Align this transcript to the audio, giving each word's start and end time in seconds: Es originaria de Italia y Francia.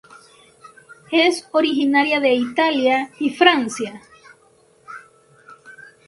Es 1.11 1.47
originaria 1.51 2.19
de 2.19 2.33
Italia 2.33 3.11
y 3.19 3.29
Francia. 3.35 4.01